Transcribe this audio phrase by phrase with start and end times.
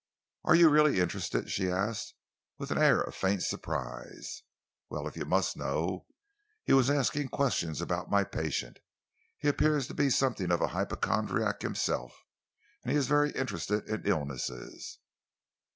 [0.45, 2.15] "Are you really interested?" she asked,
[2.57, 4.41] with an air of faint surprise.
[4.89, 6.07] "Well, if you must know,
[6.63, 8.79] he was asking questions about my patient.
[9.37, 12.15] He appears to be something of a hypochondriac himself,
[12.83, 14.97] and he is very interested in illnesses."